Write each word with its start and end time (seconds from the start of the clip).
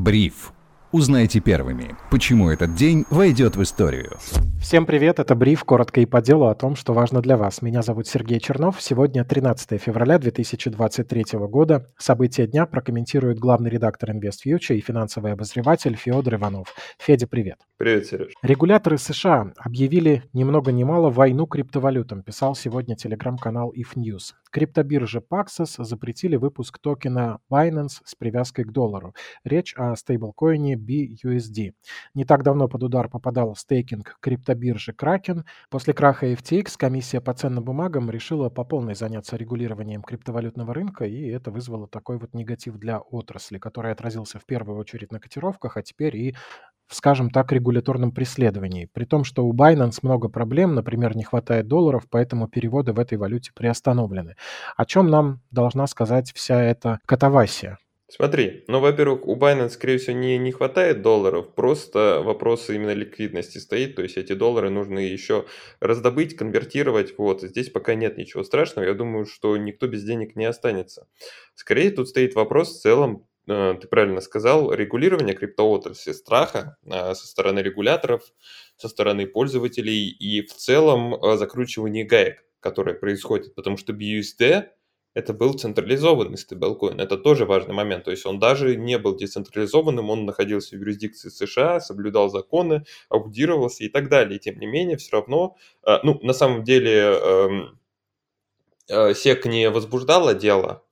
Бриф. 0.00 0.52
Узнайте 0.92 1.38
первыми, 1.38 1.94
почему 2.10 2.50
этот 2.50 2.74
день 2.74 3.04
войдет 3.10 3.54
в 3.54 3.62
историю. 3.62 4.18
Всем 4.60 4.86
привет, 4.86 5.20
это 5.20 5.36
Бриф, 5.36 5.62
коротко 5.62 6.00
и 6.00 6.04
по 6.04 6.20
делу 6.20 6.46
о 6.46 6.54
том, 6.56 6.74
что 6.74 6.92
важно 6.92 7.22
для 7.22 7.36
вас. 7.36 7.62
Меня 7.62 7.82
зовут 7.82 8.08
Сергей 8.08 8.40
Чернов. 8.40 8.82
Сегодня 8.82 9.24
13 9.24 9.80
февраля 9.80 10.18
2023 10.18 11.24
года. 11.48 11.86
События 11.96 12.48
дня 12.48 12.66
прокомментирует 12.66 13.38
главный 13.38 13.70
редактор 13.70 14.10
InvestFuture 14.10 14.74
и 14.74 14.80
финансовый 14.80 15.32
обозреватель 15.32 15.94
Федор 15.94 16.34
Иванов. 16.34 16.74
Федя, 16.98 17.28
привет. 17.28 17.58
Привет, 17.78 18.06
Сереж. 18.06 18.32
Регуляторы 18.42 18.98
США 18.98 19.52
объявили 19.58 20.24
ни 20.32 20.42
много 20.42 20.72
ни 20.72 20.82
мало 20.82 21.08
войну 21.08 21.46
криптовалютам, 21.46 22.24
писал 22.24 22.56
сегодня 22.56 22.96
телеграм-канал 22.96 23.72
If 23.74 23.96
News. 23.96 24.34
Криптобирже 24.50 25.20
Paxos 25.20 25.82
запретили 25.84 26.34
выпуск 26.34 26.78
токена 26.80 27.38
Binance 27.50 28.00
с 28.04 28.16
привязкой 28.16 28.64
к 28.64 28.72
доллару. 28.72 29.14
Речь 29.44 29.74
о 29.76 29.94
стейблкоине 29.94 30.76
BUSD. 30.80 31.72
Не 32.14 32.24
так 32.24 32.42
давно 32.42 32.68
под 32.68 32.82
удар 32.82 33.08
попадал 33.08 33.54
стейкинг 33.54 34.16
криптобиржи 34.20 34.92
Kraken. 34.92 35.44
После 35.68 35.92
краха 35.92 36.32
FTX 36.32 36.74
комиссия 36.76 37.20
по 37.20 37.34
ценным 37.34 37.64
бумагам 37.64 38.10
решила 38.10 38.48
по 38.48 38.64
полной 38.64 38.94
заняться 38.94 39.36
регулированием 39.36 40.02
криптовалютного 40.02 40.74
рынка, 40.74 41.04
и 41.04 41.28
это 41.28 41.50
вызвало 41.50 41.86
такой 41.86 42.18
вот 42.18 42.34
негатив 42.34 42.78
для 42.78 42.98
отрасли, 43.00 43.58
который 43.58 43.92
отразился 43.92 44.38
в 44.38 44.46
первую 44.46 44.78
очередь 44.78 45.12
на 45.12 45.20
котировках, 45.20 45.76
а 45.76 45.82
теперь 45.82 46.16
и 46.16 46.36
скажем 46.92 47.30
так, 47.30 47.52
регуляторном 47.52 48.12
преследовании. 48.12 48.88
При 48.92 49.04
том, 49.04 49.24
что 49.24 49.46
у 49.46 49.54
Binance 49.54 50.00
много 50.02 50.28
проблем, 50.28 50.74
например, 50.74 51.16
не 51.16 51.22
хватает 51.22 51.68
долларов, 51.68 52.04
поэтому 52.10 52.48
переводы 52.48 52.92
в 52.92 52.98
этой 52.98 53.16
валюте 53.16 53.52
приостановлены. 53.54 54.34
О 54.76 54.84
чем 54.84 55.06
нам 55.06 55.40
должна 55.50 55.86
сказать 55.86 56.32
вся 56.32 56.60
эта 56.60 56.98
катавасия? 57.06 57.78
Смотри, 58.10 58.64
ну, 58.66 58.80
во-первых, 58.80 59.26
у 59.26 59.36
Binance, 59.36 59.70
скорее 59.70 59.98
всего, 59.98 60.16
не, 60.16 60.36
не 60.36 60.50
хватает 60.50 61.00
долларов, 61.00 61.54
просто 61.54 62.20
вопрос 62.24 62.68
именно 62.68 62.92
ликвидности 62.92 63.58
стоит, 63.58 63.94
то 63.94 64.02
есть 64.02 64.16
эти 64.16 64.32
доллары 64.32 64.68
нужно 64.68 64.98
еще 64.98 65.46
раздобыть, 65.78 66.36
конвертировать, 66.36 67.16
вот, 67.18 67.42
здесь 67.42 67.70
пока 67.70 67.94
нет 67.94 68.18
ничего 68.18 68.42
страшного, 68.42 68.86
я 68.86 68.94
думаю, 68.94 69.26
что 69.26 69.56
никто 69.56 69.86
без 69.86 70.02
денег 70.02 70.34
не 70.34 70.44
останется. 70.44 71.06
Скорее 71.54 71.92
тут 71.92 72.08
стоит 72.08 72.34
вопрос 72.34 72.76
в 72.76 72.80
целом 72.80 73.26
Э, 73.50 73.74
ты 73.80 73.88
правильно 73.88 74.20
сказал, 74.20 74.72
регулирование 74.72 75.34
криптоотрасли 75.34 76.12
страха 76.12 76.76
э, 76.84 77.14
со 77.14 77.26
стороны 77.26 77.60
регуляторов, 77.60 78.22
со 78.76 78.88
стороны 78.88 79.26
пользователей 79.26 80.08
и 80.08 80.42
в 80.42 80.54
целом 80.54 81.14
э, 81.14 81.36
закручивание 81.36 82.04
гаек, 82.04 82.44
которое 82.60 82.94
происходит, 82.94 83.54
потому 83.54 83.76
что 83.76 83.92
BUSD 83.92 84.68
это 85.14 85.32
был 85.32 85.54
централизованный 85.54 86.38
стейблкоин. 86.38 87.00
Это 87.00 87.16
тоже 87.16 87.44
важный 87.44 87.74
момент. 87.74 88.04
То 88.04 88.10
есть 88.10 88.26
он 88.26 88.38
даже 88.38 88.76
не 88.76 88.98
был 88.98 89.16
децентрализованным, 89.16 90.10
он 90.10 90.24
находился 90.24 90.76
в 90.76 90.80
юрисдикции 90.80 91.28
США, 91.28 91.80
соблюдал 91.80 92.30
законы, 92.30 92.84
аудировался 93.08 93.84
и 93.84 93.88
так 93.88 94.08
далее. 94.08 94.38
Тем 94.38 94.58
не 94.58 94.66
менее, 94.66 94.96
все 94.96 95.16
равно, 95.16 95.56
ну, 96.02 96.18
на 96.22 96.32
самом 96.32 96.64
деле, 96.64 96.92
эм, 96.92 97.78
не 98.88 99.70
возбуждало 99.70 100.34
дело 100.34 100.82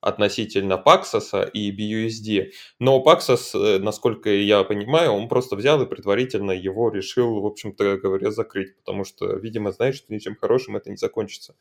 относительно 0.00 0.82
Paxos 0.84 1.50
и 1.52 1.70
BUSD. 1.70 2.50
Но 2.78 3.02
Paxos, 3.02 3.54
э, 3.54 3.78
насколько 3.78 4.30
я 4.30 4.64
понимаю, 4.64 5.12
он 5.12 5.28
просто 5.28 5.56
взял 5.56 5.82
и 5.82 5.86
предварительно 5.86 6.52
его 6.52 6.90
решил, 6.90 7.40
в 7.40 7.46
общем-то 7.46 7.98
говоря, 7.98 8.30
закрыть, 8.30 8.76
потому 8.76 9.04
что, 9.04 9.36
видимо, 9.36 9.72
знает, 9.72 9.94
что 9.94 10.12
ничем 10.12 10.36
хорошим 10.36 10.76
это 10.76 10.90
не 10.90 10.96
закончится. 10.96 11.54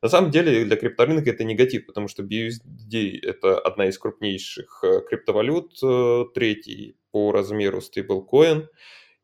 На 0.00 0.08
самом 0.08 0.30
деле 0.30 0.64
для 0.64 0.76
крипторынка 0.76 1.30
это 1.30 1.44
негатив, 1.44 1.86
потому 1.86 2.08
что 2.08 2.22
BUSD 2.22 3.18
это 3.22 3.58
одна 3.58 3.86
из 3.86 3.98
крупнейших 3.98 4.80
э, 4.82 5.00
криптовалют, 5.08 5.78
э, 5.82 6.24
третий 6.34 6.96
по 7.10 7.30
размеру 7.30 7.80
стейблкоин. 7.80 8.68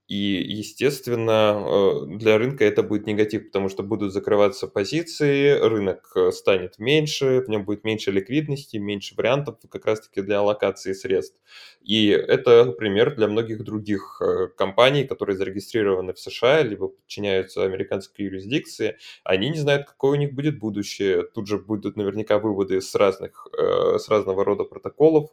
И, 0.08 0.14
естественно, 0.42 1.62
э, 1.66 2.06
для 2.16 2.38
рынка 2.38 2.64
это 2.64 2.82
будет 2.82 3.06
негатив, 3.06 3.48
потому 3.48 3.68
что 3.68 3.82
будут 3.82 4.14
закрываться 4.14 4.66
позиции, 4.66 5.50
рынок 5.60 6.10
э, 6.16 6.30
станет 6.32 6.78
меньше, 6.78 7.42
в 7.46 7.50
нем 7.50 7.66
будет 7.66 7.84
меньше 7.84 8.10
ликвидности, 8.10 8.78
меньше 8.78 9.14
вариантов 9.16 9.56
как 9.70 9.84
раз-таки 9.84 10.22
для 10.22 10.38
аллокации 10.38 10.94
средств. 10.94 11.38
И 11.82 12.06
это 12.08 12.72
пример 12.72 13.16
для 13.16 13.28
многих 13.28 13.62
других 13.62 14.22
э, 14.22 14.48
компаний, 14.56 15.04
которые 15.04 15.36
зарегистрированы 15.36 16.14
в 16.14 16.18
США, 16.18 16.62
либо 16.62 16.88
подчиняются 16.88 17.64
американской 17.64 18.24
юрисдикции. 18.24 18.96
Они 19.24 19.50
не 19.50 19.58
знают, 19.58 19.86
какое 19.86 20.12
у 20.12 20.20
них 20.20 20.32
будет 20.32 20.58
будущее. 20.58 21.24
Тут 21.34 21.48
же 21.48 21.58
будут 21.58 21.96
наверняка 21.96 22.38
выводы 22.38 22.80
с, 22.80 22.94
разных, 22.94 23.46
с 23.52 24.08
разного 24.08 24.42
рода 24.42 24.64
протоколов, 24.64 25.30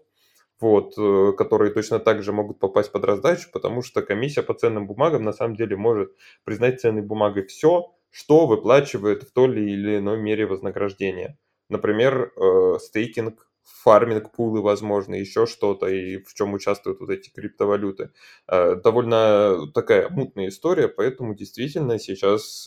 вот, 0.59 0.93
э, 0.97 1.33
которые 1.37 1.71
точно 1.71 1.99
так 1.99 2.23
же 2.23 2.31
могут 2.31 2.59
попасть 2.59 2.91
под 2.91 3.03
раздачу, 3.05 3.49
потому 3.51 3.81
что 3.81 4.01
комиссия 4.01 4.41
по 4.41 4.53
ценным 4.53 4.87
бумагам 4.87 5.23
на 5.23 5.33
самом 5.33 5.55
деле 5.55 5.75
может 5.75 6.11
признать 6.43 6.79
ценной 6.81 7.01
бумагой 7.01 7.45
все, 7.45 7.93
что 8.09 8.47
выплачивает 8.47 9.23
в 9.23 9.31
той 9.31 9.49
или 9.49 9.97
иной 9.97 10.17
мере 10.17 10.45
вознаграждение. 10.45 11.37
Например, 11.69 12.31
э, 12.37 12.77
стейкинг, 12.79 13.47
фарминг 13.63 14.31
пулы, 14.31 14.61
возможно, 14.61 15.15
еще 15.15 15.45
что-то, 15.47 15.87
и 15.87 16.17
в 16.23 16.33
чем 16.35 16.53
участвуют 16.53 16.99
вот 17.01 17.09
эти 17.09 17.29
криптовалюты. 17.31 18.11
Э, 18.47 18.75
довольно 18.75 19.69
такая 19.73 20.09
мутная 20.09 20.47
история, 20.47 20.87
поэтому 20.87 21.33
действительно 21.35 21.99
сейчас 21.99 22.63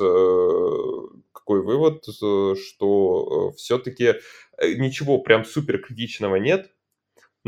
какой 1.32 1.62
вывод, 1.62 2.05
что 2.05 3.53
все-таки 3.56 4.16
ничего 4.60 5.19
прям 5.19 5.44
супер 5.44 5.78
критичного 5.81 6.37
нет, 6.37 6.70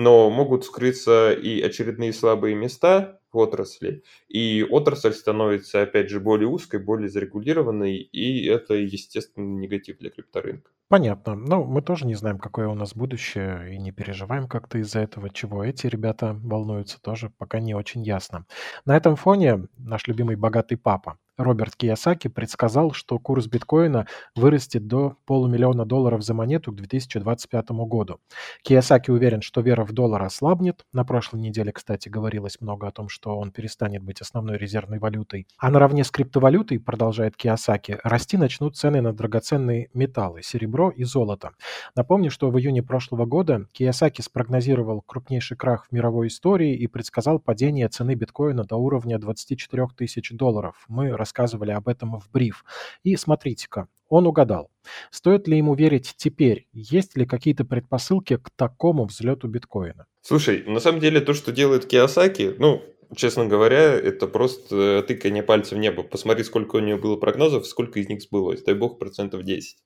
но 0.00 0.30
могут 0.30 0.64
скрыться 0.64 1.32
и 1.32 1.60
очередные 1.60 2.12
слабые 2.12 2.54
места 2.54 3.20
в 3.32 3.36
отрасли, 3.38 4.02
и 4.28 4.66
отрасль 4.68 5.12
становится, 5.12 5.82
опять 5.82 6.08
же, 6.08 6.20
более 6.20 6.48
узкой, 6.48 6.80
более 6.80 7.08
зарегулированной, 7.10 7.96
и 7.98 8.46
это, 8.46 8.74
естественно, 8.74 9.44
негатив 9.60 9.98
для 9.98 10.10
крипторынка. 10.10 10.70
Понятно. 10.88 11.36
Ну, 11.36 11.64
мы 11.64 11.82
тоже 11.82 12.06
не 12.06 12.16
знаем, 12.16 12.38
какое 12.38 12.66
у 12.66 12.74
нас 12.74 12.94
будущее, 12.96 13.74
и 13.74 13.78
не 13.78 13.92
переживаем 13.92 14.48
как-то 14.48 14.78
из-за 14.78 15.00
этого, 15.00 15.30
чего 15.30 15.62
эти 15.62 15.86
ребята 15.86 16.36
волнуются, 16.42 17.00
тоже 17.00 17.30
пока 17.38 17.60
не 17.60 17.74
очень 17.74 18.02
ясно. 18.02 18.46
На 18.86 18.96
этом 18.96 19.14
фоне 19.14 19.68
наш 19.76 20.08
любимый 20.08 20.34
богатый 20.34 20.76
папа 20.76 21.18
Роберт 21.42 21.74
Киясаки 21.74 22.28
предсказал, 22.28 22.92
что 22.92 23.18
курс 23.18 23.46
биткоина 23.46 24.06
вырастет 24.36 24.86
до 24.86 25.16
полумиллиона 25.24 25.86
долларов 25.86 26.22
за 26.22 26.34
монету 26.34 26.70
к 26.70 26.76
2025 26.76 27.70
году. 27.70 28.20
Киясаки 28.62 29.10
уверен, 29.10 29.40
что 29.40 29.62
вера 29.62 29.84
в 29.84 29.92
доллар 29.92 30.22
ослабнет. 30.22 30.84
На 30.92 31.04
прошлой 31.04 31.40
неделе, 31.40 31.72
кстати, 31.72 32.08
говорилось 32.08 32.60
много 32.60 32.88
о 32.88 32.92
том, 32.92 33.08
что 33.08 33.38
он 33.38 33.52
перестанет 33.52 34.02
быть 34.02 34.20
основной 34.20 34.58
резервной 34.58 34.98
валютой. 34.98 35.46
А 35.58 35.70
наравне 35.70 36.04
с 36.04 36.10
криптовалютой, 36.10 36.78
продолжает 36.78 37.36
Киясаки, 37.36 37.98
расти 38.04 38.36
начнут 38.36 38.76
цены 38.76 39.00
на 39.00 39.14
драгоценные 39.14 39.88
металлы, 39.94 40.42
серебро 40.42 40.90
и 40.90 41.04
золото. 41.04 41.52
Напомню, 41.96 42.30
что 42.30 42.50
в 42.50 42.58
июне 42.58 42.82
прошлого 42.82 43.24
года 43.24 43.66
Киясаки 43.72 44.20
спрогнозировал 44.20 45.00
крупнейший 45.00 45.56
крах 45.56 45.86
в 45.86 45.92
мировой 45.92 46.28
истории 46.28 46.76
и 46.76 46.86
предсказал 46.86 47.38
падение 47.38 47.88
цены 47.88 48.14
биткоина 48.14 48.64
до 48.64 48.76
уровня 48.76 49.18
24 49.18 49.88
тысяч 49.96 50.30
долларов. 50.32 50.84
Мы 50.88 51.16
рассказывали 51.30 51.70
об 51.70 51.88
этом 51.88 52.18
в 52.18 52.30
бриф. 52.30 52.64
И 53.04 53.16
смотрите-ка, 53.16 53.88
он 54.08 54.26
угадал. 54.26 54.70
Стоит 55.10 55.46
ли 55.46 55.56
ему 55.56 55.74
верить 55.74 56.14
теперь? 56.16 56.66
Есть 56.72 57.16
ли 57.16 57.24
какие-то 57.24 57.64
предпосылки 57.64 58.36
к 58.36 58.50
такому 58.56 59.04
взлету 59.04 59.46
биткоина? 59.48 60.06
Слушай, 60.22 60.64
на 60.66 60.80
самом 60.80 61.00
деле 61.00 61.20
то, 61.20 61.32
что 61.32 61.52
делает 61.52 61.86
Киосаки, 61.86 62.54
ну, 62.58 62.82
честно 63.14 63.46
говоря, 63.46 63.94
это 63.94 64.26
просто 64.26 65.02
тыкание 65.06 65.44
пальцем 65.44 65.78
в 65.78 65.80
небо. 65.80 66.02
Посмотри, 66.02 66.42
сколько 66.42 66.76
у 66.76 66.80
него 66.80 66.98
было 66.98 67.16
прогнозов, 67.16 67.66
сколько 67.66 68.00
из 68.00 68.08
них 68.08 68.20
сбылось. 68.22 68.62
Дай 68.62 68.74
бог, 68.74 68.98
процентов 68.98 69.44
10. 69.44 69.76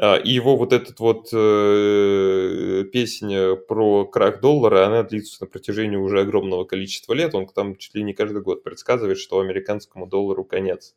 А, 0.00 0.16
и 0.16 0.30
его 0.30 0.56
вот 0.56 0.72
этот 0.72 1.00
вот 1.00 1.28
э, 1.32 2.84
песня 2.92 3.56
про 3.56 4.06
крах 4.06 4.40
доллара, 4.40 4.86
она 4.86 5.02
длится 5.02 5.44
на 5.44 5.46
протяжении 5.46 5.96
уже 5.96 6.20
огромного 6.20 6.64
количества 6.64 7.12
лет. 7.12 7.34
Он 7.34 7.46
там 7.46 7.76
чуть 7.76 7.94
ли 7.94 8.02
не 8.02 8.14
каждый 8.14 8.42
год 8.42 8.64
предсказывает, 8.64 9.18
что 9.18 9.40
американскому 9.40 10.06
доллару 10.06 10.44
конец 10.44 10.94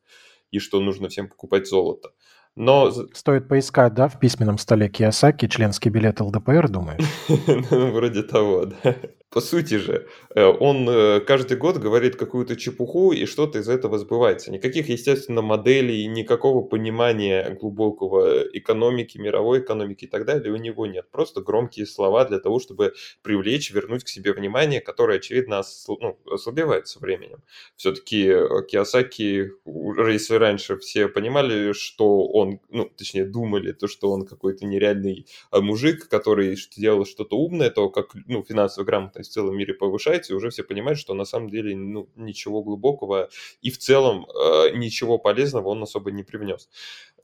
и 0.52 0.60
что 0.60 0.80
нужно 0.80 1.10
всем 1.10 1.28
покупать 1.28 1.68
золото. 1.68 2.12
Но... 2.56 2.90
Стоит 3.14 3.50
поискать, 3.50 3.94
да, 3.94 4.08
в 4.08 4.18
письменном 4.18 4.58
столе 4.58 4.88
Киосаки 4.88 5.48
членский 5.50 5.90
билет 5.90 6.22
ЛДПР, 6.22 6.70
думаешь? 6.70 7.04
Ну, 7.72 7.92
вроде 7.92 8.24
того, 8.24 8.66
да. 8.66 8.96
По 9.36 9.42
сути 9.42 9.74
же, 9.74 10.08
э, 10.34 10.46
он 10.46 10.88
э, 10.90 11.20
каждый 11.20 11.58
год 11.58 11.76
говорит 11.76 12.16
какую-то 12.16 12.56
чепуху, 12.56 13.12
и 13.12 13.26
что-то 13.26 13.60
из 13.60 13.68
этого 13.68 13.98
сбывается. 14.00 14.50
Никаких, 14.50 14.88
естественно, 14.88 15.42
моделей, 15.42 16.08
никакого 16.08 16.62
понимания 16.62 17.50
глубокого 17.60 18.44
экономики, 18.54 19.18
мировой 19.18 19.60
экономики 19.60 20.06
и 20.06 20.08
так 20.08 20.24
далее 20.24 20.54
у 20.54 20.56
него 20.56 20.86
нет. 20.86 21.12
Просто 21.12 21.42
громкие 21.42 21.86
слова 21.86 22.24
для 22.24 22.40
того, 22.40 22.62
чтобы 22.62 22.94
привлечь, 23.24 23.72
вернуть 23.72 24.06
к 24.06 24.08
себе 24.08 24.32
внимание, 24.32 24.80
которое, 24.80 25.18
очевидно, 25.18 25.64
ну, 25.90 26.18
ослабевает 26.32 26.88
со 26.88 27.00
временем. 27.00 27.44
Все-таки 27.76 28.28
э, 28.30 28.48
Киосаки, 28.72 29.52
если 29.66 30.36
раньше 30.36 30.78
все 30.78 31.10
понимали, 31.10 31.74
что 31.74 32.26
он, 32.26 32.62
ну, 32.70 32.86
точнее, 32.86 33.26
думали, 33.26 33.74
то, 33.74 33.90
что 33.90 34.12
он 34.12 34.26
какой-то 34.26 34.66
нереальный 34.66 35.28
мужик, 35.52 36.08
который 36.08 36.56
делал 36.78 37.06
что-то 37.06 37.38
умное, 37.38 37.70
то 37.70 37.90
как, 37.90 38.16
ну, 38.28 38.42
финансово 38.42 38.86
ликвидность 39.25 39.25
в 39.28 39.32
целом 39.32 39.58
мире 39.58 39.74
повышается, 39.74 40.34
и 40.34 40.36
уже 40.36 40.50
все 40.50 40.64
понимают, 40.64 41.00
что 41.00 41.14
на 41.14 41.26
самом 41.26 41.50
деле 41.50 41.76
ну, 41.76 42.10
ничего 42.16 42.64
глубокого 42.64 43.30
и 43.62 43.72
в 43.72 43.78
целом 43.78 44.26
э, 44.26 44.72
ничего 44.76 45.18
полезного 45.18 45.70
он 45.70 45.84
особо 45.84 46.12
не 46.12 46.24
привнес 46.24 46.70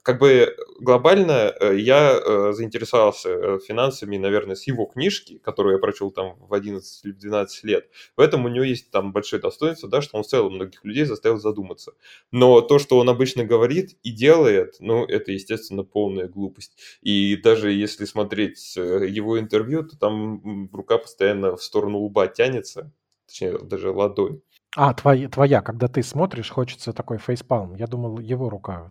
как 0.02 0.18
бы 0.18 0.56
глобально 0.80 1.54
э, 1.60 1.78
я 1.78 2.12
э, 2.12 2.52
заинтересовался 2.52 3.28
э, 3.28 3.58
финансами, 3.60 4.16
наверное, 4.16 4.56
с 4.56 4.66
его 4.66 4.86
книжки, 4.86 5.38
которую 5.38 5.74
я 5.74 5.78
прочел 5.78 6.10
там 6.10 6.36
в 6.40 6.52
11 6.52 7.04
или 7.04 7.12
12 7.12 7.64
лет. 7.64 7.88
В 8.16 8.20
этом 8.20 8.44
у 8.44 8.48
него 8.48 8.64
есть 8.64 8.90
там 8.90 9.12
большое 9.12 9.40
достоинство, 9.40 9.88
да, 9.88 10.02
что 10.02 10.16
он 10.16 10.24
в 10.24 10.26
целом 10.26 10.54
многих 10.54 10.84
людей 10.84 11.04
заставил 11.04 11.38
задуматься. 11.38 11.92
Но 12.32 12.60
то, 12.60 12.80
что 12.80 12.98
он 12.98 13.08
обычно 13.08 13.44
говорит 13.44 13.96
и 14.02 14.10
делает, 14.10 14.76
ну, 14.80 15.04
это, 15.04 15.30
естественно, 15.30 15.84
полная 15.84 16.26
глупость. 16.26 16.76
И 17.00 17.36
даже 17.36 17.70
если 17.70 18.04
смотреть 18.04 18.76
его 18.76 19.38
интервью, 19.38 19.84
то 19.84 19.96
там 19.96 20.68
рука 20.72 20.98
постоянно 20.98 21.56
в 21.56 21.62
сторону 21.62 21.98
лба 21.98 22.26
тянется, 22.26 22.90
точнее, 23.26 23.58
даже 23.58 23.90
ладонь. 23.90 24.40
А, 24.74 24.94
твоя, 24.94 25.28
твоя, 25.28 25.60
когда 25.60 25.86
ты 25.86 26.02
смотришь, 26.02 26.50
хочется 26.50 26.92
такой 26.92 27.18
фейспалм. 27.18 27.76
Я 27.76 27.86
думал, 27.86 28.18
его 28.18 28.48
рука 28.48 28.90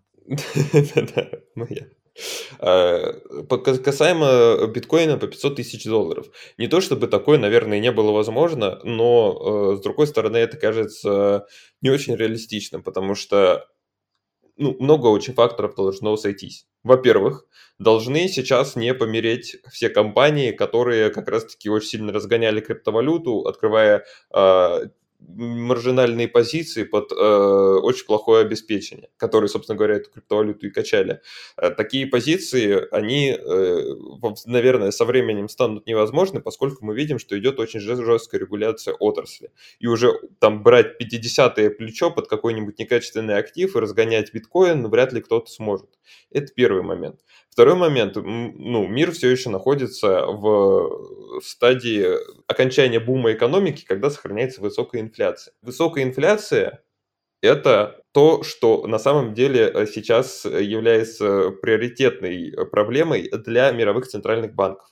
Да, 1.16 1.30
моя. 1.56 1.88
А, 2.60 3.14
касаемо 3.58 4.68
биткоина 4.68 5.18
по 5.18 5.28
500 5.28 5.56
тысяч 5.56 5.86
долларов. 5.86 6.28
Не 6.58 6.68
то 6.68 6.82
чтобы 6.82 7.08
такое, 7.08 7.38
наверное, 7.38 7.80
не 7.80 7.92
было 7.92 8.12
возможно, 8.12 8.80
но, 8.84 9.74
э, 9.74 9.78
с 9.78 9.82
другой 9.82 10.08
стороны, 10.08 10.38
это 10.38 10.58
кажется 10.58 11.48
не 11.82 11.90
очень 11.90 12.16
реалистичным, 12.16 12.84
потому 12.84 13.16
что 13.16 13.68
ну, 14.58 14.76
много 14.80 15.08
очень 15.08 15.34
факторов 15.34 15.76
должно 15.76 16.16
сойтись. 16.18 16.68
Во-первых, 16.84 17.46
должны 17.80 18.28
сейчас 18.28 18.76
не 18.76 18.94
помереть 18.94 19.58
все 19.72 19.90
компании, 19.90 20.52
которые 20.52 21.10
как 21.10 21.30
раз-таки 21.30 21.70
очень 21.70 21.90
сильно 21.90 22.12
разгоняли 22.14 22.60
криптовалюту, 22.60 23.48
открывая 23.48 24.06
э, 24.34 24.82
маржинальные 25.28 26.28
позиции 26.28 26.84
под 26.84 27.12
э, 27.12 27.16
очень 27.16 28.06
плохое 28.06 28.42
обеспечение, 28.46 29.10
которые, 29.18 29.50
собственно 29.50 29.78
говоря, 29.78 29.96
эту 29.96 30.10
криптовалюту 30.12 30.68
и 30.68 30.70
качали. 30.70 31.22
Э, 31.58 31.70
такие 31.72 32.08
позиции, 32.08 32.88
они, 32.92 33.30
э, 33.32 33.96
наверное, 34.46 34.92
со 34.92 35.06
временем 35.06 35.48
станут 35.50 35.86
невозможны, 35.86 36.42
поскольку 36.42 36.86
мы 36.86 36.96
видим, 36.96 37.20
что 37.20 37.38
идет 37.38 37.60
очень 37.60 37.80
жесткая 37.80 38.42
регуляция 38.42 38.94
отрасли. 38.94 39.52
И 39.80 39.88
уже 39.88 40.14
там 40.40 40.64
брать 40.64 41.00
50-е 41.02 41.70
плечо 41.70 42.12
под 42.12 42.28
какой-нибудь 42.28 42.80
некачественный 42.80 43.38
актив 43.38 43.76
и 43.76 43.80
разгонять 43.80 44.34
биткоин 44.34 44.88
вряд 44.90 45.14
ли 45.14 45.22
кто-то 45.22 45.52
сможет. 45.52 45.90
Это 46.30 46.52
первый 46.54 46.84
момент. 46.84 47.20
Второй 47.50 47.76
момент, 47.76 48.16
ну, 48.16 48.88
мир 48.88 49.12
все 49.12 49.30
еще 49.30 49.50
находится 49.50 50.26
в 50.26 51.42
стадии 51.44 52.06
окончания 52.48 53.00
бума 53.00 53.34
экономики, 53.34 53.86
когда 53.86 54.10
сохраняется 54.10 54.62
высокая 54.62 55.02
инфляция. 55.02 55.54
Высокая 55.62 56.04
инфляция– 56.04 56.84
это 57.42 58.02
то, 58.12 58.44
что 58.44 58.86
на 58.88 59.00
самом 59.00 59.34
деле 59.34 59.70
э, 59.70 59.86
сейчас 59.88 60.46
является 60.46 61.52
приоритетной 61.52 62.54
проблемой 62.72 63.30
для 63.32 63.72
мировых 63.72 64.08
центральных 64.08 64.54
банков. 64.54 64.90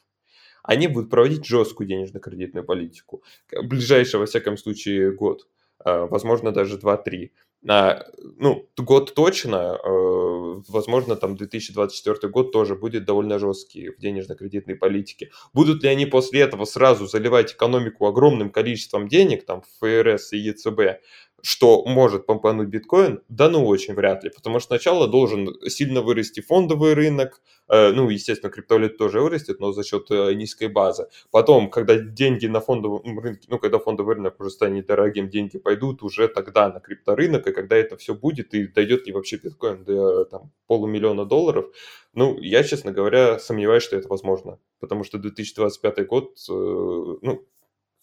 Они 0.64 0.88
будут 0.88 1.10
проводить 1.10 1.46
жесткую 1.46 1.88
денежно-кредитную 1.88 2.64
политику. 2.66 3.24
Ближайший, 3.64 4.20
во 4.20 4.26
всяком 4.26 4.58
случае, 4.58 5.12
год. 5.12 5.48
А, 5.80 6.06
возможно, 6.06 6.52
даже 6.52 6.78
2-3 6.78 7.32
а, 7.68 8.06
ну, 8.38 8.70
год 8.78 9.14
точно, 9.16 9.78
э, 9.84 10.62
возможно, 10.70 11.16
там 11.18 11.36
2024 11.36 12.32
год 12.32 12.52
тоже 12.54 12.76
будет 12.76 13.06
довольно 13.06 13.38
жесткий 13.38 13.90
в 13.90 14.00
денежно-кредитной 14.00 14.76
политике. 14.76 15.32
Будут 15.54 15.84
ли 15.84 15.90
они 15.90 16.06
после 16.06 16.42
этого 16.42 16.64
сразу 16.66 17.06
заливать 17.06 17.54
экономику 17.54 18.06
огромным 18.08 18.50
количеством 18.50 19.10
денег, 19.10 19.46
там, 19.46 19.62
ФРС 19.80 20.32
и 20.34 20.38
ЕЦБ, 20.38 21.02
что 21.44 21.84
может 21.86 22.26
помпануть 22.26 22.70
биткоин? 22.70 23.22
Да 23.30 23.50
ну 23.50 23.66
очень 23.66 23.94
вряд 23.94 24.24
ли, 24.24 24.30
потому 24.30 24.60
что 24.60 24.68
сначала 24.68 25.08
должен 25.08 25.50
сильно 25.70 26.02
вырасти 26.02 26.42
фондовый 26.42 26.94
рынок, 26.94 27.42
э, 27.68 27.92
ну, 27.92 28.10
естественно, 28.10 28.52
криптовалюта 28.52 28.98
тоже 28.98 29.22
вырастет, 29.22 29.60
но 29.60 29.72
за 29.72 29.84
счет 29.84 30.10
э, 30.12 30.34
низкой 30.34 30.68
базы. 30.68 31.08
Потом, 31.32 31.70
когда 31.70 31.98
деньги 31.98 32.48
на 32.48 32.62
фондовом 32.62 33.20
рынке, 33.20 33.48
ну, 33.50 33.60
когда 33.60 33.80
фондовый 33.80 34.16
рынок 34.16 34.40
уже 34.40 34.50
станет 34.50 34.88
дорогим, 34.88 35.30
деньги 35.30 35.58
пойдут 35.58 36.04
уже 36.04 36.28
тогда 36.28 36.72
на 36.72 36.80
крипторынок, 36.80 37.48
и 37.48 37.54
когда 37.54 37.76
это 37.76 37.98
все 37.98 38.14
будет, 38.14 38.54
и 38.54 38.68
дойдет 38.68 39.08
ли 39.08 39.14
вообще 39.14 39.38
биткоин 39.38 39.84
до 39.84 40.26
там, 40.26 40.52
полумиллиона 40.68 41.26
долларов, 41.26 41.66
ну, 42.14 42.38
я, 42.40 42.64
честно 42.64 42.92
говоря, 42.92 43.40
сомневаюсь, 43.40 43.84
что 43.84 43.96
это 43.96 44.08
возможно, 44.08 44.60
потому 44.80 45.04
что 45.04 45.18
2025 45.18 46.08
год, 46.08 46.38
э, 46.50 47.16
ну, 47.22 47.46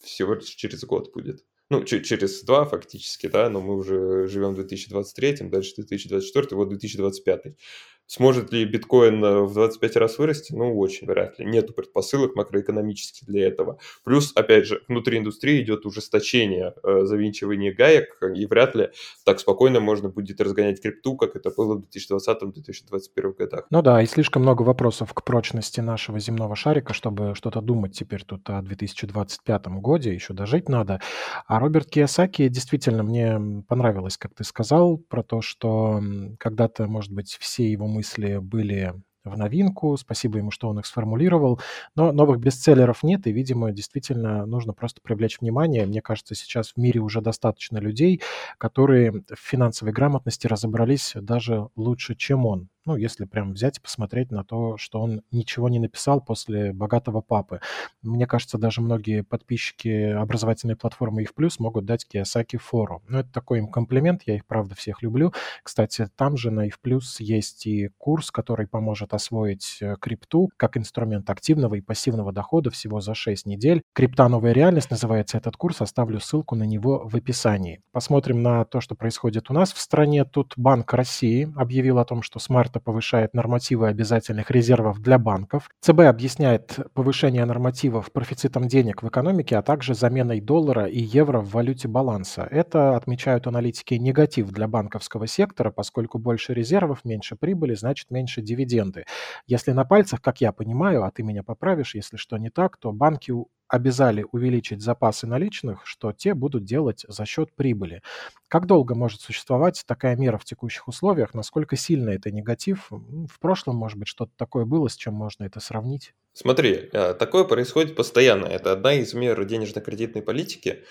всего 0.02 0.34
лишь 0.34 0.46
через 0.46 0.84
год 0.84 1.12
будет 1.12 1.44
ну, 1.70 1.84
через 1.84 2.44
два 2.44 2.64
фактически, 2.64 3.26
да, 3.26 3.50
но 3.50 3.60
мы 3.60 3.74
уже 3.76 4.26
живем 4.28 4.52
в 4.52 4.56
2023, 4.56 5.48
дальше 5.48 5.74
2024, 5.76 6.56
вот 6.56 6.68
2025. 6.68 7.56
Сможет 8.06 8.52
ли 8.52 8.64
биткоин 8.64 9.24
э, 9.24 9.40
в 9.42 9.52
25 9.52 9.96
раз 9.96 10.18
вырасти? 10.18 10.52
Ну, 10.52 10.78
очень 10.78 11.06
вряд 11.06 11.38
ли. 11.38 11.44
Нету 11.44 11.72
предпосылок 11.72 12.36
макроэкономических 12.36 13.26
для 13.26 13.48
этого. 13.48 13.78
Плюс, 14.04 14.32
опять 14.34 14.66
же, 14.66 14.82
внутри 14.86 15.18
индустрии 15.18 15.60
идет 15.60 15.86
ужесточение 15.86 16.74
э, 16.82 17.00
завинчивания 17.04 17.74
гаек, 17.74 18.16
и 18.36 18.46
вряд 18.46 18.76
ли 18.76 18.90
так 19.24 19.40
спокойно 19.40 19.80
можно 19.80 20.08
будет 20.08 20.40
разгонять 20.40 20.80
крипту, 20.80 21.16
как 21.16 21.34
это 21.34 21.50
было 21.50 21.74
в 21.74 21.84
2020-2021 21.94 23.36
годах. 23.36 23.66
Ну 23.70 23.82
да, 23.82 24.00
и 24.00 24.06
слишком 24.06 24.42
много 24.42 24.62
вопросов 24.62 25.12
к 25.12 25.24
прочности 25.24 25.80
нашего 25.80 26.20
земного 26.20 26.54
шарика, 26.54 26.94
чтобы 26.94 27.34
что-то 27.34 27.60
думать 27.60 27.92
теперь 27.92 28.22
тут 28.24 28.48
о 28.50 28.62
2025 28.62 29.66
годе, 29.66 30.14
еще 30.14 30.32
дожить 30.32 30.68
надо. 30.68 31.00
А 31.48 31.58
Роберт 31.58 31.88
Кiyosaki 31.94 32.48
действительно 32.48 33.02
мне 33.02 33.62
понравилось, 33.66 34.16
как 34.16 34.34
ты 34.34 34.44
сказал, 34.44 34.98
про 34.98 35.24
то, 35.24 35.40
что 35.40 36.00
когда-то, 36.38 36.86
может 36.86 37.12
быть, 37.12 37.36
все 37.40 37.68
его 37.70 37.86
мысли 37.96 38.38
были 38.38 38.94
в 39.24 39.36
новинку. 39.36 39.96
Спасибо 39.96 40.38
ему, 40.38 40.50
что 40.50 40.68
он 40.68 40.78
их 40.78 40.86
сформулировал. 40.86 41.60
Но 41.94 42.12
новых 42.12 42.38
бестселлеров 42.38 43.02
нет, 43.02 43.26
и, 43.26 43.32
видимо, 43.32 43.72
действительно 43.72 44.46
нужно 44.46 44.72
просто 44.72 45.00
привлечь 45.02 45.40
внимание. 45.40 45.86
Мне 45.86 46.00
кажется, 46.00 46.34
сейчас 46.34 46.72
в 46.72 46.76
мире 46.76 47.00
уже 47.00 47.20
достаточно 47.20 47.78
людей, 47.78 48.22
которые 48.58 49.12
в 49.12 49.38
финансовой 49.38 49.92
грамотности 49.92 50.46
разобрались 50.46 51.12
даже 51.14 51.68
лучше, 51.76 52.14
чем 52.14 52.46
он. 52.46 52.68
Ну, 52.86 52.94
если 52.94 53.24
прям 53.24 53.52
взять 53.52 53.78
и 53.78 53.80
посмотреть 53.80 54.30
на 54.30 54.44
то, 54.44 54.76
что 54.76 55.00
он 55.00 55.22
ничего 55.32 55.68
не 55.68 55.80
написал 55.80 56.20
после 56.20 56.72
«Богатого 56.72 57.20
папы». 57.20 57.60
Мне 58.02 58.28
кажется, 58.28 58.58
даже 58.58 58.80
многие 58.80 59.22
подписчики 59.22 60.12
образовательной 60.12 60.76
платформы 60.76 61.22
«Их 61.22 61.34
плюс» 61.34 61.58
могут 61.58 61.84
дать 61.84 62.06
Киосаки 62.06 62.56
фору. 62.56 63.02
Ну, 63.08 63.18
это 63.18 63.32
такой 63.32 63.58
им 63.58 63.66
комплимент, 63.66 64.22
я 64.26 64.36
их, 64.36 64.46
правда, 64.46 64.76
всех 64.76 65.02
люблю. 65.02 65.32
Кстати, 65.64 66.08
там 66.14 66.36
же 66.36 66.52
на 66.52 66.66
«Их 66.66 66.78
плюс» 66.80 67.18
есть 67.18 67.66
и 67.66 67.90
курс, 67.98 68.30
который 68.30 68.68
поможет 68.68 69.14
освоить 69.14 69.78
э, 69.80 69.96
крипту 70.00 70.48
как 70.56 70.76
инструмент 70.76 71.28
активного 71.28 71.74
и 71.74 71.80
пассивного 71.80 72.32
дохода 72.32 72.70
всего 72.70 73.00
за 73.00 73.14
6 73.14 73.46
недель. 73.46 73.82
«Крипта. 73.94 74.28
Новая 74.28 74.52
реальность» 74.52 74.92
называется 74.92 75.38
этот 75.38 75.56
курс, 75.56 75.80
оставлю 75.80 76.20
ссылку 76.20 76.54
на 76.54 76.62
него 76.62 77.02
в 77.04 77.16
описании. 77.16 77.82
Посмотрим 77.90 78.42
на 78.42 78.64
то, 78.64 78.80
что 78.80 78.94
происходит 78.94 79.50
у 79.50 79.54
нас 79.54 79.72
в 79.72 79.78
стране. 79.80 80.24
Тут 80.24 80.54
Банк 80.56 80.92
России 80.94 81.52
объявил 81.56 81.98
о 81.98 82.04
том, 82.04 82.22
что 82.22 82.38
с 82.38 82.48
марта 82.76 82.80
повышает 82.80 83.34
нормативы 83.34 83.88
обязательных 83.88 84.50
резервов 84.50 85.00
для 85.00 85.18
банков. 85.18 85.68
ЦБ 85.80 86.00
объясняет 86.00 86.78
повышение 86.94 87.44
нормативов 87.44 88.12
профицитом 88.12 88.68
денег 88.68 89.02
в 89.02 89.08
экономике, 89.08 89.56
а 89.56 89.62
также 89.62 89.94
заменой 89.94 90.40
доллара 90.40 90.86
и 90.86 91.00
евро 91.00 91.40
в 91.40 91.50
валюте 91.50 91.88
баланса. 91.88 92.46
Это, 92.50 92.96
отмечают 92.96 93.46
аналитики, 93.46 93.94
негатив 93.94 94.50
для 94.50 94.68
банковского 94.68 95.26
сектора, 95.26 95.70
поскольку 95.70 96.18
больше 96.18 96.54
резервов, 96.54 97.04
меньше 97.04 97.36
прибыли, 97.36 97.74
значит 97.74 98.10
меньше 98.10 98.42
дивиденды. 98.42 99.04
Если 99.46 99.72
на 99.72 99.84
пальцах, 99.84 100.20
как 100.20 100.40
я 100.40 100.52
понимаю, 100.52 101.04
а 101.04 101.10
ты 101.10 101.22
меня 101.22 101.42
поправишь, 101.42 101.94
если 101.94 102.16
что 102.16 102.38
не 102.38 102.50
так, 102.50 102.76
то 102.76 102.92
банки 102.92 103.32
обязали 103.68 104.24
увеличить 104.32 104.82
запасы 104.82 105.26
наличных, 105.26 105.86
что 105.86 106.12
те 106.12 106.34
будут 106.34 106.64
делать 106.64 107.04
за 107.08 107.26
счет 107.26 107.54
прибыли. 107.54 108.02
Как 108.48 108.66
долго 108.66 108.94
может 108.94 109.20
существовать 109.20 109.82
такая 109.86 110.16
мера 110.16 110.38
в 110.38 110.44
текущих 110.44 110.88
условиях? 110.88 111.34
Насколько 111.34 111.76
сильно 111.76 112.10
это 112.10 112.30
негатив? 112.30 112.88
В 112.90 113.38
прошлом, 113.40 113.76
может 113.76 113.98
быть, 113.98 114.08
что-то 114.08 114.32
такое 114.36 114.64
было, 114.64 114.88
с 114.88 114.96
чем 114.96 115.14
можно 115.14 115.44
это 115.44 115.60
сравнить? 115.60 116.14
Смотри, 116.32 116.90
э, 116.92 117.14
такое 117.14 117.44
происходит 117.44 117.96
постоянно. 117.96 118.46
Это 118.46 118.72
одна 118.72 118.94
из 118.94 119.14
мер 119.14 119.42
денежно-кредитной 119.44 120.22
политики. 120.22 120.84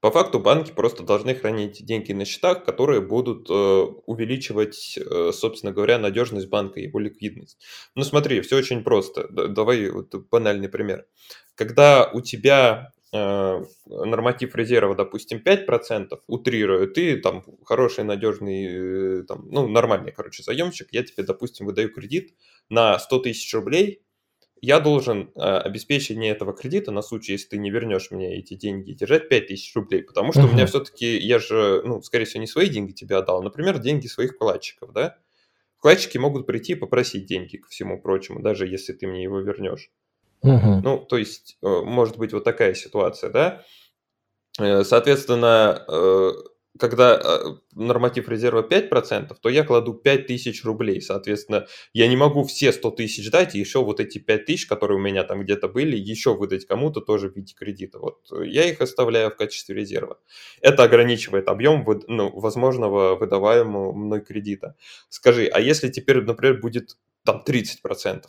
По 0.00 0.12
факту 0.12 0.38
банки 0.38 0.70
просто 0.70 1.02
должны 1.02 1.34
хранить 1.34 1.84
деньги 1.84 2.12
на 2.12 2.24
счетах, 2.24 2.64
которые 2.64 3.00
будут 3.00 3.50
э, 3.50 3.52
увеличивать, 3.52 4.96
э, 4.96 5.32
собственно 5.32 5.72
говоря, 5.72 5.98
надежность 5.98 6.48
банка, 6.48 6.78
его 6.78 7.00
ликвидность. 7.00 7.64
Ну 7.96 8.04
смотри, 8.04 8.40
все 8.42 8.56
очень 8.56 8.84
просто. 8.84 9.26
Давай 9.28 9.90
вот 9.90 10.14
банальный 10.30 10.68
пример. 10.68 11.06
Когда 11.58 12.08
у 12.12 12.20
тебя 12.20 12.92
э, 13.12 13.64
норматив 13.86 14.54
резерва, 14.54 14.94
допустим, 14.94 15.42
5%, 15.44 16.20
утрирую, 16.28 16.88
ты 16.88 17.16
там 17.16 17.44
хороший, 17.64 18.04
надежный, 18.04 18.66
э, 19.20 19.22
там, 19.24 19.48
ну, 19.50 19.66
нормальный, 19.66 20.12
короче, 20.12 20.44
заемщик, 20.44 20.86
я 20.92 21.02
тебе, 21.02 21.24
допустим, 21.24 21.66
выдаю 21.66 21.92
кредит 21.92 22.36
на 22.68 22.96
100 22.96 23.18
тысяч 23.18 23.52
рублей, 23.54 24.02
я 24.60 24.78
должен 24.78 25.32
э, 25.34 25.40
обеспечение 25.40 26.30
этого 26.30 26.52
кредита 26.52 26.92
на 26.92 27.02
случай, 27.02 27.32
если 27.32 27.48
ты 27.48 27.58
не 27.58 27.70
вернешь 27.72 28.12
мне 28.12 28.38
эти 28.38 28.54
деньги, 28.54 28.92
держать 28.92 29.28
5000 29.28 29.74
рублей, 29.74 30.04
потому 30.04 30.30
что 30.30 30.42
uh-huh. 30.42 30.50
у 30.50 30.52
меня 30.52 30.66
все-таки, 30.66 31.18
я 31.18 31.40
же, 31.40 31.82
ну, 31.84 32.00
скорее 32.02 32.24
всего, 32.24 32.40
не 32.40 32.46
свои 32.46 32.68
деньги 32.68 32.92
тебе 32.92 33.16
отдал, 33.16 33.42
например, 33.42 33.80
деньги 33.80 34.06
своих 34.06 34.34
вкладчиков, 34.34 34.92
да? 34.92 35.16
Вкладчики 35.78 36.18
могут 36.18 36.46
прийти 36.46 36.72
и 36.72 36.76
попросить 36.76 37.26
деньги, 37.26 37.56
ко 37.56 37.68
всему 37.68 38.00
прочему, 38.00 38.40
даже 38.42 38.68
если 38.68 38.92
ты 38.92 39.08
мне 39.08 39.24
его 39.24 39.40
вернешь. 39.40 39.90
Uh-huh. 40.44 40.80
Ну, 40.82 40.98
то 40.98 41.16
есть, 41.16 41.58
э, 41.62 41.66
может 41.66 42.16
быть 42.18 42.32
вот 42.32 42.44
такая 42.44 42.74
ситуация, 42.74 43.30
да? 43.30 43.64
Э, 44.58 44.84
соответственно, 44.84 45.84
э, 45.88 46.30
когда 46.78 47.20
норматив 47.74 48.28
резерва 48.28 48.62
5%, 48.62 49.36
то 49.40 49.48
я 49.48 49.64
кладу 49.64 49.94
5000 49.94 50.64
рублей. 50.64 51.00
Соответственно, 51.00 51.66
я 51.92 52.06
не 52.06 52.16
могу 52.16 52.44
все 52.44 52.72
100 52.72 52.90
тысяч 52.92 53.30
дать, 53.30 53.54
и 53.54 53.58
еще 53.58 53.82
вот 53.82 54.00
эти 54.00 54.18
5000, 54.18 54.66
которые 54.66 54.98
у 54.98 55.00
меня 55.00 55.24
там 55.24 55.42
где-то 55.42 55.68
были, 55.68 55.96
еще 55.96 56.34
выдать 56.34 56.66
кому-то 56.66 57.00
тоже 57.00 57.30
в 57.30 57.36
виде 57.36 57.54
кредита. 57.54 57.98
Вот 57.98 58.20
я 58.44 58.64
их 58.64 58.80
оставляю 58.80 59.30
в 59.30 59.36
качестве 59.36 59.74
резерва. 59.74 60.18
Это 60.60 60.84
ограничивает 60.84 61.48
объем 61.48 61.84
ну, 62.06 62.30
возможного 62.38 63.16
выдаваемого 63.16 63.92
мной 63.92 64.20
кредита. 64.20 64.76
Скажи, 65.08 65.46
а 65.46 65.60
если 65.60 65.88
теперь, 65.88 66.22
например, 66.22 66.60
будет 66.60 66.96
там 67.24 67.42
30%? 67.46 68.22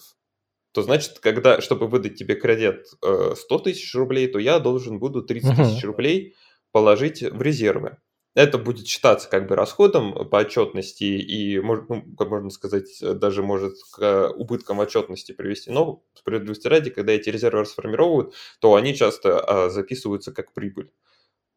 То 0.71 0.81
значит, 0.81 1.19
когда, 1.19 1.61
чтобы 1.61 1.87
выдать 1.87 2.15
тебе 2.15 2.35
кредит 2.35 2.87
100 2.87 3.35
э, 3.49 3.59
тысяч 3.63 3.93
рублей, 3.95 4.27
то 4.27 4.39
я 4.39 4.59
должен 4.59 4.99
буду 4.99 5.21
30 5.21 5.55
тысяч 5.55 5.83
рублей 5.83 6.35
положить 6.71 7.21
в 7.21 7.41
резервы 7.41 7.97
это 8.35 8.57
будет 8.57 8.87
считаться 8.87 9.29
как 9.29 9.47
бы 9.47 9.55
расходом 9.55 10.29
по 10.29 10.37
отчетности 10.37 11.03
и, 11.03 11.59
ну, 11.59 11.85
как 12.17 12.29
можно 12.29 12.49
сказать, 12.49 12.85
даже 13.01 13.43
может 13.43 13.73
к 13.91 14.29
убыткам 14.29 14.79
отчетности 14.79 15.31
привести. 15.31 15.71
Но 15.71 16.03
справедливости 16.13 16.67
ради, 16.67 16.89
когда 16.89 17.13
эти 17.13 17.29
резервы 17.29 17.61
расформировывают, 17.61 18.33
то 18.59 18.75
они 18.75 18.95
часто 18.95 19.39
а, 19.39 19.69
записываются 19.69 20.31
как 20.31 20.53
прибыль. 20.53 20.91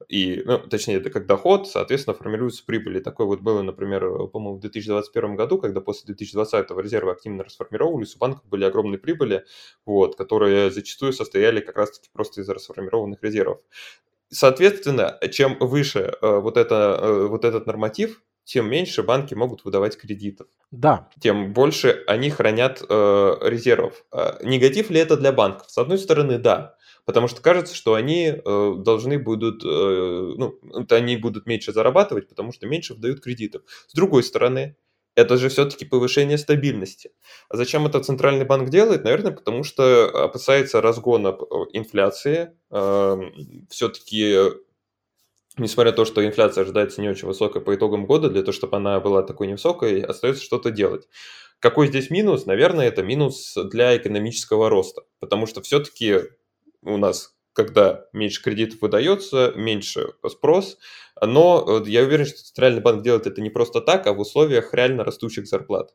И, 0.09 0.43
ну, 0.45 0.59
точнее, 0.59 0.97
это 0.97 1.11
как 1.11 1.27
доход, 1.27 1.69
соответственно, 1.69 2.15
формируются 2.15 2.65
прибыли. 2.65 3.01
Такое 3.01 3.27
вот 3.27 3.41
было, 3.41 3.63
например, 3.63 4.29
по-моему, 4.29 4.57
в 4.57 4.61
2021 4.61 5.37
году, 5.37 5.59
когда 5.59 5.81
после 5.81 6.07
2020 6.07 6.71
резервы 6.79 7.13
активно 7.13 7.45
расформировались, 7.45 8.17
у 8.17 8.19
банков 8.19 8.45
были 8.49 8.65
огромные 8.65 8.99
прибыли, 8.99 9.45
вот, 9.87 10.17
которые 10.17 10.71
зачастую 10.71 11.13
состояли 11.13 11.61
как 11.61 11.77
раз-таки 11.77 12.09
просто 12.13 12.41
из 12.41 12.49
расформированных 12.49 13.23
резервов. 13.23 13.61
Соответственно, 14.29 15.19
чем 15.31 15.59
выше 15.61 16.15
э, 16.21 16.39
вот, 16.39 16.57
это, 16.57 16.99
э, 17.01 17.27
вот 17.27 17.45
этот 17.45 17.67
норматив, 17.67 18.23
тем 18.45 18.69
меньше 18.69 19.03
банки 19.03 19.35
могут 19.35 19.65
выдавать 19.65 19.97
кредитов. 19.97 20.47
Да. 20.71 21.09
Тем 21.21 21.53
больше 21.53 22.03
они 22.07 22.31
хранят 22.31 22.83
э, 22.89 23.37
резервов. 23.43 24.05
Э, 24.13 24.39
негатив 24.43 24.91
ли 24.91 25.01
это 25.01 25.17
для 25.17 25.33
банков? 25.33 25.71
С 25.71 25.79
одной 25.79 25.99
стороны, 25.99 26.39
да. 26.39 26.77
Потому 27.05 27.27
что 27.29 27.43
кажется, 27.43 27.75
что 27.75 27.95
они 27.95 28.27
э, 28.27 28.75
должны 28.79 29.19
будут, 29.19 29.65
э, 29.65 29.67
ну, 29.67 30.59
они 30.91 31.17
будут 31.17 31.47
меньше 31.47 31.73
зарабатывать, 31.73 32.29
потому 32.29 32.53
что 32.53 32.67
меньше 32.67 32.95
выдают 32.95 33.21
кредитов. 33.21 33.63
С 33.89 33.93
другой 33.93 34.23
стороны, 34.23 34.77
это 35.15 35.37
же 35.37 35.49
все-таки 35.49 35.85
повышение 35.85 36.39
стабильности. 36.39 37.11
А 37.49 37.57
зачем 37.57 37.87
это 37.87 38.01
Центральный 38.01 38.47
банк 38.47 38.71
делает? 38.71 39.05
Наверное, 39.05 39.33
потому 39.33 39.65
что 39.65 40.07
опасается 40.25 40.81
разгона 40.81 41.29
э, 41.29 41.55
инфляции. 41.73 42.57
Эм, 42.71 43.67
все-таки, 43.69 44.37
несмотря 45.59 45.91
на 45.91 45.97
то, 45.97 46.05
что 46.05 46.25
инфляция 46.25 46.63
ожидается 46.63 47.01
не 47.01 47.11
очень 47.11 47.27
высокой 47.27 47.61
по 47.61 47.75
итогам 47.75 48.07
года, 48.07 48.31
для 48.31 48.43
того, 48.43 48.53
чтобы 48.53 48.77
она 48.77 49.01
была 49.01 49.23
такой 49.23 49.49
невысокой, 49.49 50.03
остается 50.03 50.43
что-то 50.43 50.71
делать. 50.71 51.09
Какой 51.59 51.89
здесь 51.89 52.11
минус? 52.11 52.47
Наверное, 52.47 52.89
это 52.89 53.03
минус 53.03 53.57
для 53.57 53.97
экономического 53.97 54.71
роста. 54.71 55.03
Потому 55.21 55.47
что 55.47 55.61
все-таки 55.63 56.23
у 56.83 56.97
нас 56.97 57.35
когда 57.55 58.07
меньше 58.13 58.43
кредитов 58.43 58.81
выдается, 58.81 59.53
меньше 59.55 60.15
спрос. 60.29 60.79
Но 61.21 61.83
я 61.87 62.03
уверен, 62.03 62.27
что 62.27 62.39
Центральный 62.43 62.81
банк 62.81 63.03
делает 63.03 63.27
это 63.27 63.41
не 63.43 63.51
просто 63.51 63.81
так, 63.81 64.07
а 64.07 64.15
в 64.15 64.21
условиях 64.21 64.73
реально 64.73 65.05
растущих 65.05 65.47
зарплат. 65.47 65.95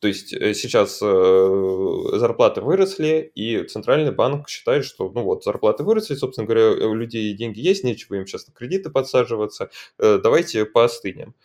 То 0.00 0.08
есть 0.08 0.32
э, 0.32 0.52
сейчас 0.54 0.98
э, 1.00 2.18
зарплаты 2.18 2.60
выросли, 2.60 3.30
и 3.36 3.62
Центральный 3.62 4.10
банк 4.10 4.48
считает, 4.48 4.84
что 4.84 5.08
ну 5.08 5.22
вот 5.22 5.44
зарплаты 5.44 5.84
выросли, 5.84 6.16
собственно 6.16 6.44
говоря, 6.44 6.88
у 6.88 6.94
людей 6.94 7.32
деньги 7.34 7.60
есть, 7.60 7.84
нечего 7.84 8.16
им 8.16 8.26
сейчас 8.26 8.48
на 8.48 8.52
кредиты 8.52 8.90
подсаживаться, 8.90 9.70
э, 10.00 10.18
давайте 10.20 10.64
поостынем. 10.64 11.36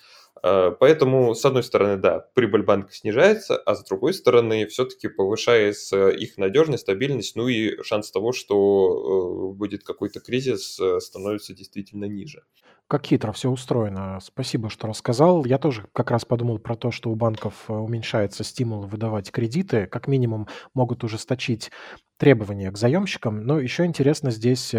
Э, 0.44 0.72
поэтому, 0.80 1.36
с 1.36 1.44
одной 1.46 1.64
стороны, 1.64 1.98
да, 1.98 2.20
прибыль 2.34 2.64
банка 2.64 2.94
снижается, 2.94 3.58
а 3.58 3.76
с 3.76 3.84
другой 3.84 4.14
стороны, 4.14 4.66
все-таки 4.68 5.08
повышается 5.08 6.10
их 6.10 6.38
надежность, 6.38 6.84
стабильность, 6.84 7.36
ну 7.36 7.48
и 7.48 7.82
шанс 7.84 8.12
того, 8.12 8.32
что 8.32 9.52
э, 9.52 9.58
будет 9.58 9.84
какой-то 9.84 10.20
кризис, 10.20 10.80
э, 10.80 11.00
становится 11.00 11.54
действительно 11.54 12.06
ниже. 12.06 12.44
Как 12.88 13.06
хитро 13.06 13.34
все 13.34 13.50
устроено. 13.50 14.20
Спасибо, 14.22 14.70
что 14.70 14.88
рассказал. 14.88 15.44
Я 15.44 15.58
тоже 15.58 15.88
как 15.92 16.10
раз 16.10 16.24
подумал 16.24 16.58
про 16.58 16.76
то, 16.78 16.90
что 16.90 17.10
у 17.10 17.16
банков 17.16 17.70
уменьшается 17.70 18.46
стимул 18.46 18.84
выдавать 18.84 19.30
кредиты. 19.30 19.88
Как 19.88 20.08
минимум 20.08 20.48
могут 20.74 21.04
ужесточить 21.04 21.70
требования 22.18 22.72
к 22.72 22.78
заемщикам. 22.78 23.46
Но 23.46 23.60
еще 23.60 23.84
интересно 23.84 24.32
здесь 24.32 24.74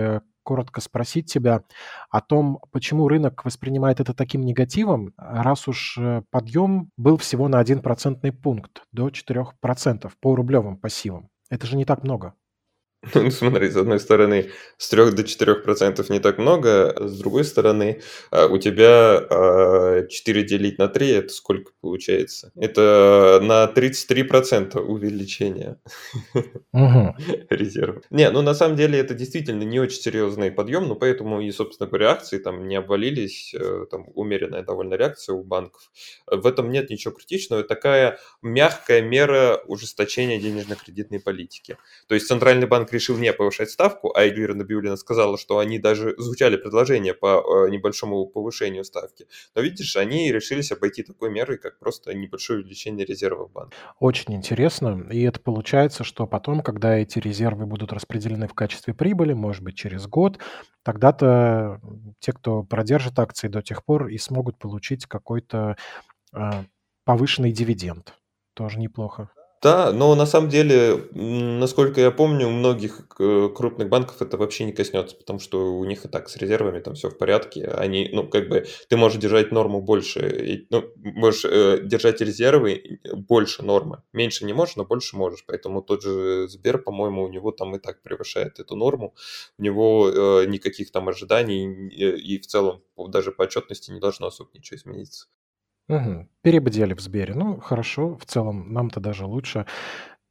коротко 0.49 0.81
спросить 0.81 1.31
тебя 1.31 1.61
о 2.09 2.23
том, 2.23 2.61
почему 2.73 3.07
рынок 3.07 3.45
воспринимает 3.45 4.01
это 4.01 4.15
таким 4.15 4.41
негативом, 4.41 5.13
раз 5.19 5.69
уж 5.69 5.99
э, 5.99 6.23
подъем 6.31 6.91
был 6.97 7.19
всего 7.19 7.49
на 7.49 7.59
1 7.59 7.83
процентный 7.83 8.33
пункт 8.33 8.85
до 8.91 9.09
4% 9.09 10.11
по 10.21 10.35
рублевым 10.35 10.79
пассивам. 10.79 11.29
Это 11.51 11.67
же 11.67 11.77
не 11.77 11.85
так 11.85 12.03
много. 12.03 12.33
Ну, 13.15 13.31
смотри, 13.31 13.71
с 13.71 13.77
одной 13.77 14.01
стороны, 14.01 14.51
с 14.77 14.89
3 14.89 15.13
до 15.13 15.23
4% 15.23 16.13
не 16.13 16.19
так 16.19 16.39
много, 16.39 16.91
а 16.91 17.09
с 17.09 17.19
другой 17.19 17.45
стороны, 17.45 18.01
а, 18.31 18.47
у 18.47 18.59
тебя 18.59 19.27
4 20.09 20.41
а, 20.41 20.45
делить 20.45 20.79
на 20.79 20.89
3, 20.89 21.11
это 21.11 21.29
сколько 21.33 21.73
получается? 21.81 22.51
Это 22.57 23.41
на 23.43 23.71
33% 23.73 24.79
увеличение 24.81 25.77
угу. 26.73 27.15
резерва. 27.51 28.03
Не, 28.11 28.31
ну 28.31 28.43
на 28.43 28.55
самом 28.55 28.77
деле 28.77 28.99
это 28.99 29.15
действительно 29.15 29.63
не 29.63 29.79
очень 29.79 30.01
серьезный 30.01 30.51
подъем, 30.51 30.89
но 30.89 30.97
поэтому 30.97 31.41
и, 31.41 31.51
собственно 31.53 31.89
говоря, 31.89 32.11
акции 32.11 32.39
там 32.39 32.67
не 32.67 32.77
обвалились, 32.77 33.55
э, 33.55 33.87
там 33.91 34.07
умеренная 34.15 34.63
довольно 34.63 34.95
реакция 34.95 35.35
у 35.35 35.45
банков. 35.45 35.91
В 36.27 36.47
этом 36.47 36.71
нет 36.71 36.91
ничего 36.91 37.15
критичного, 37.15 37.63
такая 37.63 38.19
мягкая 38.43 39.03
мера 39.03 39.61
ужесточения 39.67 40.41
денежно-кредитной 40.41 41.21
политики. 41.21 41.77
То 42.09 42.15
есть 42.15 42.27
Центральный 42.27 42.67
банк 42.67 42.88
банк 42.89 42.93
решил 42.93 43.19
не 43.19 43.33
повышать 43.33 43.71
ставку, 43.71 44.13
а 44.15 44.23
Эльвира 44.23 44.55
Набиулина 44.55 44.97
сказала, 44.97 45.39
что 45.39 45.59
они 45.59 45.79
даже 45.79 46.15
звучали 46.19 46.57
предложения 46.57 47.15
по 47.15 47.67
э, 47.67 47.71
небольшому 47.71 48.27
повышению 48.27 48.85
ставки. 48.85 49.27
Но 49.55 49.63
видишь, 49.63 49.97
они 49.97 50.33
решились 50.33 50.73
обойти 50.73 51.03
такой 51.03 51.31
мерой, 51.31 51.59
как 51.59 51.79
просто 51.79 52.15
небольшое 52.15 52.61
увеличение 52.61 53.07
резервов 53.07 53.51
банка. 53.53 53.77
Очень 54.01 54.35
интересно. 54.35 55.07
И 55.11 55.23
это 55.23 55.41
получается, 55.41 56.05
что 56.05 56.27
потом, 56.27 56.63
когда 56.63 56.97
эти 56.97 57.19
резервы 57.19 57.67
будут 57.67 57.93
распределены 57.93 58.49
в 58.49 58.55
качестве 58.55 58.95
прибыли, 58.95 59.33
может 59.35 59.63
быть, 59.63 59.77
через 59.77 60.07
год, 60.07 60.39
тогда-то 60.83 61.81
те, 62.21 62.33
кто 62.33 62.63
продержит 62.63 63.19
акции 63.19 63.49
до 63.49 63.63
тех 63.63 63.85
пор, 63.85 64.09
и 64.09 64.19
смогут 64.19 64.59
получить 64.59 65.07
какой-то 65.07 65.77
э, 66.33 66.51
повышенный 67.05 67.53
дивиденд. 67.53 68.15
Тоже 68.55 68.79
неплохо. 68.79 69.31
Да, 69.61 69.93
но 69.93 70.15
на 70.15 70.25
самом 70.25 70.51
деле, 70.51 71.09
насколько 71.13 72.01
я 72.01 72.13
помню, 72.13 72.47
у 72.47 72.51
многих 72.51 73.01
э, 73.19 73.49
крупных 73.53 73.89
банков 73.89 74.23
это 74.23 74.37
вообще 74.37 74.65
не 74.65 74.73
коснется, 74.73 75.17
потому 75.17 75.41
что 75.41 75.77
у 75.77 75.85
них 75.85 76.05
и 76.05 76.09
так 76.09 76.29
с 76.29 76.37
резервами 76.37 76.79
там 76.79 76.95
все 76.95 77.11
в 77.11 77.19
порядке. 77.19 77.67
Они, 77.67 78.09
ну, 78.13 78.29
как 78.29 78.49
бы, 78.49 78.67
ты 78.89 78.97
можешь 78.97 79.19
держать 79.21 79.51
норму 79.51 79.81
больше, 79.83 80.65
ну, 80.71 80.85
можешь 81.03 81.45
э, 81.45 81.81
держать 81.83 82.21
резервы 82.21 83.01
больше 83.13 83.65
нормы. 83.65 84.03
Меньше 84.13 84.45
не 84.45 84.53
можешь, 84.53 84.77
но 84.77 84.85
больше 84.85 85.17
можешь. 85.17 85.45
Поэтому 85.45 85.83
тот 85.83 86.03
же 86.05 86.47
Сбер, 86.49 86.79
по-моему, 86.79 87.25
у 87.25 87.29
него 87.29 87.51
там 87.51 87.75
и 87.75 87.81
так 87.81 88.01
превышает 88.03 88.61
эту 88.61 88.77
норму. 88.77 89.15
У 89.59 89.63
него 89.65 90.09
э, 90.09 90.47
никаких 90.47 90.93
там 90.93 91.09
ожиданий 91.09 91.89
и 91.89 92.39
в 92.39 92.47
целом 92.47 92.83
даже 93.09 93.33
по 93.33 93.43
отчетности 93.43 93.91
не 93.91 93.99
должно 93.99 94.29
особо 94.29 94.51
ничего 94.55 94.77
измениться. 94.77 95.27
Мгм. 95.89 96.29
Перебдели 96.43 96.93
в 96.95 97.01
Сбере. 97.01 97.35
Ну, 97.35 97.59
хорошо, 97.61 98.15
в 98.17 98.25
целом 98.27 98.73
нам-то 98.73 99.01
даже 99.01 99.25
лучше. 99.25 99.67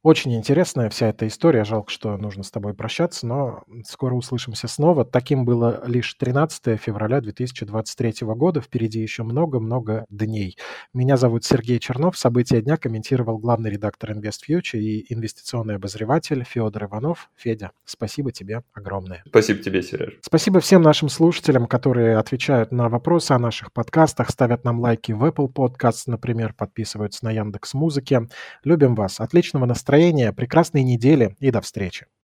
Очень 0.08 0.34
интересная 0.36 0.88
вся 0.88 1.08
эта 1.08 1.26
история. 1.26 1.64
Жалко, 1.64 1.90
что 1.90 2.16
нужно 2.16 2.42
с 2.42 2.50
тобой 2.50 2.72
прощаться, 2.72 3.26
но 3.26 3.64
скоро 3.84 4.14
услышимся 4.14 4.66
снова. 4.66 5.04
Таким 5.04 5.44
было 5.44 5.82
лишь 5.86 6.14
13 6.14 6.80
февраля 6.80 7.20
2023 7.20 8.26
года. 8.28 8.62
Впереди 8.62 9.00
еще 9.00 9.22
много-много 9.22 10.06
дней. 10.08 10.56
Меня 10.94 11.18
зовут 11.18 11.44
Сергей 11.44 11.78
Чернов. 11.78 12.16
События 12.16 12.62
дня 12.62 12.78
комментировал 12.78 13.36
главный 13.36 13.68
редактор 13.68 14.12
InvestFuture 14.12 14.78
и 14.78 15.12
инвестиционный 15.12 15.74
обозреватель 15.74 16.42
Федор 16.42 16.84
Иванов. 16.84 17.28
Федя, 17.36 17.72
спасибо 17.84 18.32
тебе 18.32 18.62
огромное. 18.72 19.22
Спасибо 19.26 19.62
тебе, 19.62 19.82
Сереж. 19.82 20.20
Спасибо 20.22 20.60
всем 20.60 20.80
нашим 20.80 21.10
слушателям, 21.10 21.66
которые 21.66 22.16
отвечают 22.16 22.72
на 22.72 22.88
вопросы 22.88 23.32
о 23.32 23.38
наших 23.38 23.74
подкастах, 23.74 24.30
ставят 24.30 24.64
нам 24.64 24.80
лайки 24.80 25.12
в 25.12 25.22
Apple 25.22 25.52
Podcasts, 25.52 26.04
например, 26.06 26.54
подписываются 26.54 27.26
на 27.26 27.30
Яндекс 27.30 27.74
Музыке. 27.74 28.26
Любим 28.64 28.94
вас. 28.94 29.20
Отличного 29.20 29.66
настроения 29.66 29.97
настроения, 29.98 30.32
прекрасной 30.32 30.84
недели 30.84 31.34
и 31.40 31.50
до 31.50 31.60
встречи. 31.60 32.06